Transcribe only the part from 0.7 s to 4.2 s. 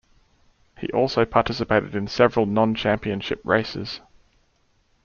He also participated in several non-championship races.